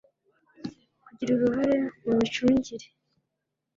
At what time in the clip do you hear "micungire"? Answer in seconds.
2.19-2.87